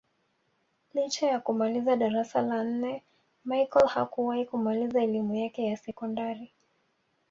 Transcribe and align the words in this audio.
Licha 0.93 1.27
ya 1.27 1.39
kumaliza 1.39 1.95
darasa 1.95 2.41
la 2.41 2.63
nne 2.63 3.03
Machel 3.45 3.87
hakuwahi 3.87 4.45
kumaliza 4.45 5.03
elimu 5.03 5.35
yake 5.35 5.65
ya 5.65 5.77
sekondari 5.77 6.51